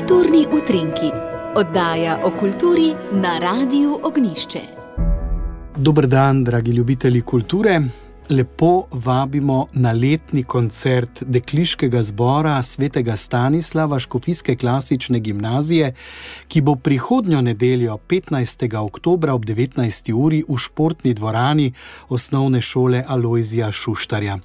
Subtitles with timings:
[0.00, 1.10] Kulturni utrinki,
[1.56, 4.60] oddaja o kulturi na Radiu Ognišče.
[5.76, 7.80] Dober dan, dragi ljubitelji kulture.
[8.30, 15.94] Lepo vabimo na letni koncert Dekliškega zbora svetega Stanislava Škofijske klasične gimnazije,
[16.48, 18.76] ki bo prihodnjo nedeljo 15.
[18.76, 20.12] oktober ob 19.
[20.14, 21.72] uri v športni dvorani
[22.08, 24.38] osnovne šole Alojzija Šuštarja.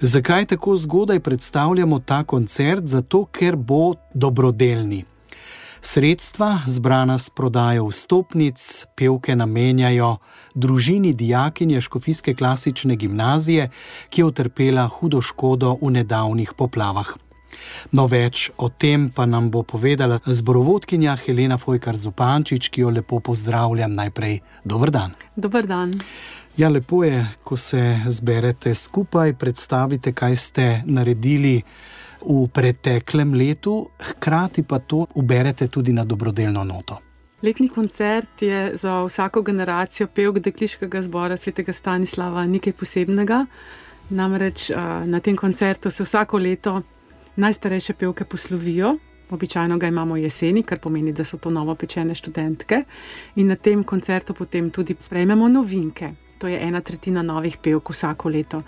[0.00, 2.86] Zakaj tako zgodaj predstavljamo ta koncert?
[2.86, 5.04] Zato, ker bo dobrodelni.
[5.84, 10.16] Sredstva, zbrana s prodajo vstopnic, pevke namenjajo
[10.54, 13.68] družini dijakinje Škofijske klasične gimnazije,
[14.08, 17.12] ki je utrpela hudo škodo v nedavnih poplavah.
[17.92, 23.20] No, več o tem pa nam bo povedala zborovodkinja Helena Fojkar Zupančič, ki jo lepo
[23.20, 24.40] pozdravljam najprej.
[24.64, 25.12] Dobr dan.
[25.36, 25.92] Dobr dan.
[26.56, 31.62] Ja, lepo je, ko se zberete skupaj, predstavite, kaj ste naredili
[32.22, 37.00] v preteklem letu, hkrati pa to uberete tudi na dobrodelno noto.
[37.42, 43.46] Letni koncert je za vsako generacijo pevk Dekliškega zbora svetega Stanislava nekaj posebnega.
[44.08, 44.70] Namreč
[45.04, 46.82] na tem koncertu se vsako leto
[47.36, 48.94] najstarejše pevke poslovijo.
[49.30, 52.84] Običajno ga imamo jeseni, kar pomeni, da so to novo pečene študentke.
[53.36, 56.23] In na tem koncertu potem tudi sprejmemo novinke.
[56.44, 58.58] To je ena tretjina novih pevk vsako leto.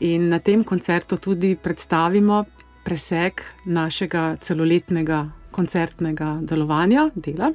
[0.00, 2.38] In na tem koncertu tudi predstavimo
[2.84, 5.18] preseg našega celoletnega
[5.52, 7.50] koncertnega delovanja, dela.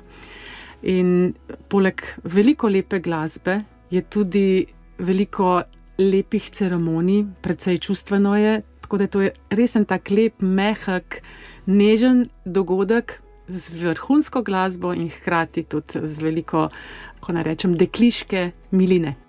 [0.84, 1.34] In
[1.74, 2.04] poleg
[2.36, 3.56] veliko lepe glasbe
[3.90, 4.68] je tudi
[5.02, 5.64] veliko
[5.98, 8.62] lepih ceremonij, precej čustveno je.
[8.82, 9.26] Tako da je to
[9.58, 11.24] res en tak lep, mehak,
[11.66, 16.70] nežen dogodek z vrhunsko glasbo in hkrati tudi z veliko,
[17.18, 19.23] kako naj rečem, dekliške miline.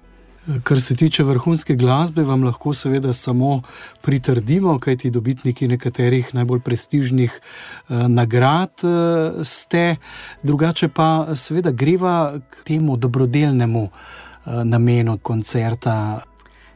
[0.45, 3.63] Kar se tiče vrhunske glasbe, vam lahko seveda samo
[4.03, 9.97] pritrdimo, kajti dobitniki nekaterih najbolj prestižnih eh, nagrad eh, ste,
[10.43, 16.21] drugače pa seveda greva k temu dobrodelnemu eh, namenu koncerta.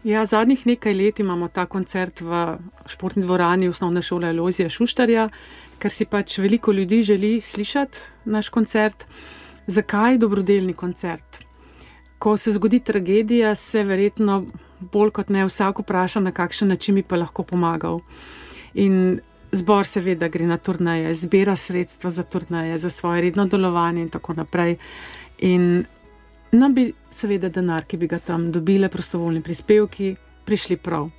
[0.04, 2.56] Ja, zadnjih nekaj let imamo ta koncert v
[2.86, 5.28] športni dvorani osnovne šole Lozija Šuštarja,
[5.78, 9.04] ker si pač veliko ljudi želi slišati naš koncert.
[9.66, 11.47] Zakaj dobrodelni koncert?
[12.18, 14.44] Ko se zgodi tragedija, se verjetno
[14.80, 18.00] bolj kot ne vsak vpraša, na kakšen način bi pa lahko pomagal.
[18.74, 19.20] In
[19.52, 24.34] zbor seveda gre na turnaje, zbira sredstva za turnaje, za svoje redno delovanje in tako
[24.34, 24.76] naprej.
[25.38, 25.84] In
[26.52, 31.10] nam bi seveda denar, ki bi ga tam dobile, prostovoljni prispevki, prišli prav.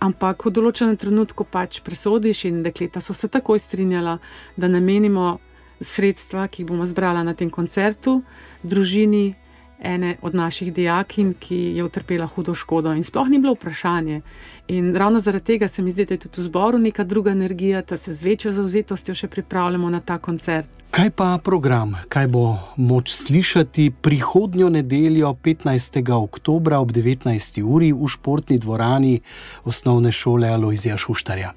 [0.00, 4.18] Ampak v določenem trenutku pač presodiš, in dekleta so se takoj strinjala,
[4.56, 5.38] da namenimo
[5.80, 8.20] sredstva, ki jih bomo zbrali na tem koncertu,
[8.62, 9.34] družini,
[9.80, 12.92] ene od naših dijakin, ki je utrpela hudo škodo.
[12.92, 14.20] In sploh ni bilo vprašanje.
[14.68, 17.82] In ravno zaradi tega se mi zdi, da je tudi v zboru neka druga energija,
[17.82, 20.68] da se z večjo zauzetostjo še pripravljamo na ta koncert.
[20.90, 26.00] Kaj pa program, kaj bo moč slišati prihodnjo nedeljo, 15.
[26.14, 27.62] oktober ob 19.
[27.62, 29.20] uri v športni dvorani
[29.64, 31.52] osnovne šole Aloizija Šuštarja?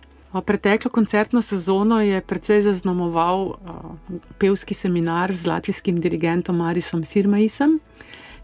[0.45, 3.55] Preteklo koncertno sezono je precej zaznamoval uh,
[4.37, 7.79] pevski seminar z latvijskim dirigentom Marisom Sirmajsem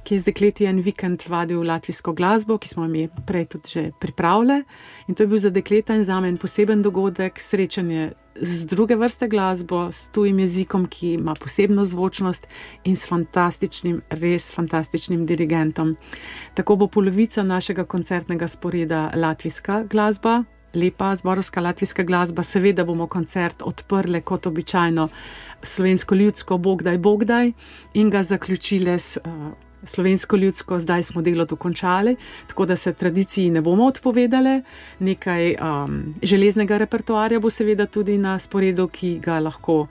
[0.04, 3.84] ki je z dekleti en vikend vadil latvijsko glasbo, ki smo mi prej tudi že
[4.00, 4.64] pripravili.
[5.08, 9.28] In to je bil za dekleta in za me poseben dogodek, srečanje z druge vrste
[9.28, 12.48] glasbo, s tujim jezikom, ki ima posebno zvočnost
[12.84, 15.98] in s fantastičnim, res fantastičnim dirigentom.
[16.54, 20.44] Tako bo polovica našega koncertnega sporeda latvijska glasba.
[20.74, 25.08] Lepa zborovska latvijska glasba, seveda bomo koncert odprli kot običajno,
[25.64, 27.52] slovensko ljudsko, bogdaj, bogdaj,
[27.94, 32.16] in ga zaključili s uh, slovensko ljudsko, zdaj smo delo dokončali,
[32.47, 34.62] tako da se tradiciji ne bomo odpovedali.
[35.00, 39.88] Nekaj um, železnega repertoarja bo seveda tudi na sporedu, ki ga lahko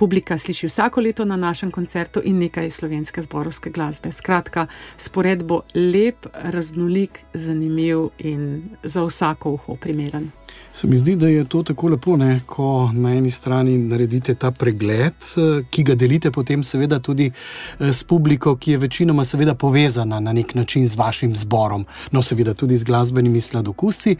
[0.00, 4.12] publika sliši vsako leto na našem koncertu in nekaj slovenske zborovske glasbe.
[4.12, 4.66] Skratka,
[4.96, 10.30] spored bo lep, raznolik, zanimiv in za vsako uho primeren.
[10.72, 12.40] Se mi zdi, da je to tako lepo, ne?
[12.46, 17.92] ko na eni strani naredite ta pregled, eh, ki ga delite potem seveda tudi eh,
[17.92, 22.54] s publiko, ki je večinoma seveda povezana na nek način z vašim zborom, no seveda
[22.54, 24.16] tudi z glasbenimi sladokusci.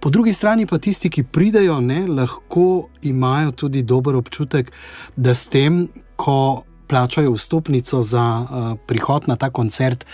[0.00, 4.72] Po drugi strani pa tisti, ki pridejo, ne, lahko imajo tudi dober občutek,
[5.16, 10.04] da s tem, ko plačajo vstopnico za uh, prihod na ta koncert,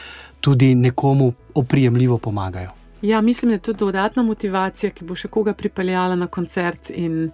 [0.40, 2.70] tudi nekomu oprijemljivo pomagajo.
[3.02, 7.30] Ja, mislim, da je to dodatna motivacija, ki bo še koga pripeljala na koncert, in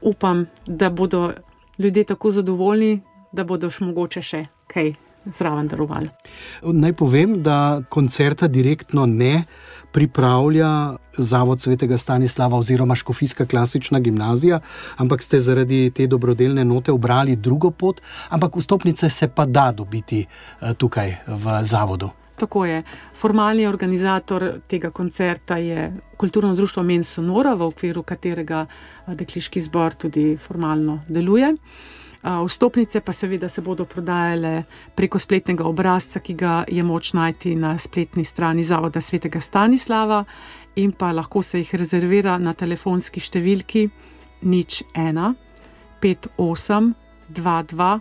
[0.00, 1.32] upam, da bodo
[1.78, 3.00] ljudje tako zadovoljni,
[3.32, 4.92] da bodo še mogoče še kaj
[5.38, 6.08] zraven darovali.
[6.62, 9.44] Naj povem, da koncerta direktno ne
[9.92, 14.60] pripravlja Zavod svetega Stanislava oziroma Škofijska klasična gimnazija,
[14.96, 20.24] ampak ste zaradi te dobrodelne note obrali drugo pot, ampak vstopnice se pa da dobiti
[20.24, 22.10] eh, tukaj v zavodu.
[22.36, 22.82] Tako je.
[23.14, 29.94] Formalni organizator tega koncerta je Kulturno društvo Men Sonora, v okviru katerega eh, dekliški zbor
[29.94, 31.52] tudi formalno deluje.
[32.22, 34.62] Vstopnice pa seveda se bodo prodajale
[34.94, 40.24] preko spletnega obrazca, ki ga je moč najti na spletni strani Zavoda svetega Stanislava,
[40.76, 43.88] in pa lahko se jih rezervira na telefonski številki
[44.42, 45.34] nič 1
[46.00, 46.94] 58
[47.28, 48.00] 22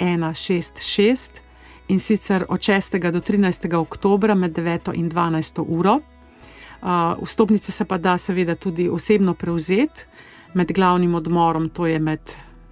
[0.00, 1.40] 166
[1.88, 3.10] in sicer od 6.
[3.10, 3.74] do 13.
[3.76, 4.94] oktobra med 9.
[4.94, 5.64] in 12.
[5.68, 6.00] uro.
[7.22, 10.04] Vstopnice se pa da seveda tudi osebno prevzeti
[10.54, 12.20] med glavnim odmorom, to je med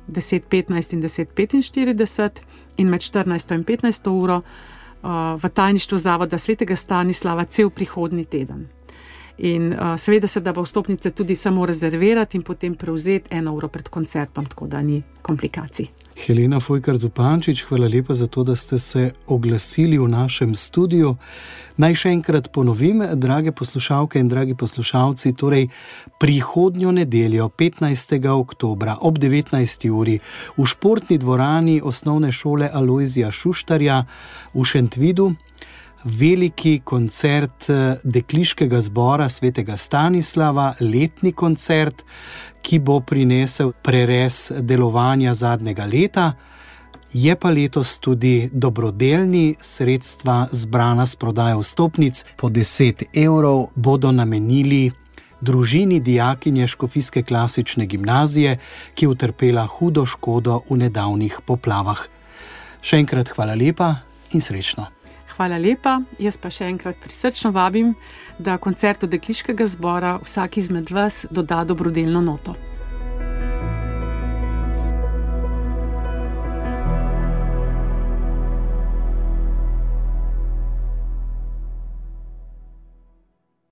[0.09, 2.31] 10:15 in 10:45
[2.77, 4.37] in med 14 in 15 uro
[5.03, 5.11] uh,
[5.43, 8.69] v tajništvu Zavoda svetega Stanislava cel prihodni teden.
[9.39, 13.69] In uh, seveda se da bo vstopnice tudi samo rezervirati in potem prevzeti eno uro
[13.69, 15.87] pred koncertom, tako da ni komplikacij.
[16.27, 21.15] Helena Fojkar Zupančič, hvala lepa za to, da ste se oglasili v našem studiu.
[21.79, 25.69] Naj še enkrat ponovim, drage poslušalke in dragi poslušalci, torej
[26.19, 28.19] prihodnjo nedeljo, 15.
[28.35, 29.91] oktober ob 19.
[29.91, 30.19] uri
[30.57, 34.03] v športni dvorani osnovne šole Aloizija Šuštarja
[34.55, 35.33] v Šentvidu
[36.05, 42.05] veliki koncert eh, Dekliškega zbora svetega Stanislava, letni koncert,
[42.63, 46.33] ki bo prinesel preres delovanja zadnjega leta.
[47.13, 54.91] Je pa letos tudi dobrodelni sredstva zbrana s prodajo stopnic po 10 evrov, bodo namenili
[55.41, 58.59] družini dijakinje Škofijske klasične gimnazije,
[58.95, 62.05] ki je utrpela hudo škodo v nedavnih poplavah.
[62.83, 63.95] Še enkrat hvala lepa
[64.35, 64.98] in srečno
[65.39, 66.01] hvala lepa.
[66.19, 67.95] Jaz pa še enkrat prisrčno vabim,
[68.39, 72.68] da koncertu Dekliškega zbora vsak izmed vas doda dobrodelno noto.